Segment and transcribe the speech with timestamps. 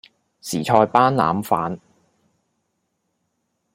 [0.41, 1.77] 時菜班腩飯